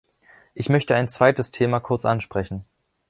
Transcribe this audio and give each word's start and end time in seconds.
Ich 0.55 0.67
möchte 0.67 0.95
ein 0.95 1.07
zweites 1.07 1.51
Thema 1.51 1.79
kurz 1.79 2.05
ansprechen. 2.05 2.65